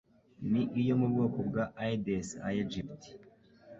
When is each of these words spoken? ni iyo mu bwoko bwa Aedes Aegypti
ni 0.51 0.61
iyo 0.81 0.93
mu 0.99 1.07
bwoko 1.11 1.39
bwa 1.47 1.63
Aedes 1.81 2.27
Aegypti 2.47 3.09